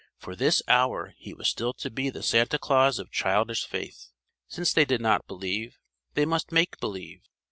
For 0.17 0.35
this 0.35 0.63
hour 0.67 1.13
he 1.19 1.31
was 1.31 1.47
still 1.47 1.73
to 1.73 1.91
be 1.91 2.09
the 2.09 2.23
Santa 2.23 2.57
Claus 2.57 2.97
of 2.97 3.11
childish 3.11 3.67
faith. 3.67 4.07
Since 4.47 4.73
they 4.73 4.83
did 4.83 4.99
not 4.99 5.27
believe, 5.27 5.77
they 6.15 6.25
must 6.25 6.51
make 6.51 6.79
believe! 6.79 7.29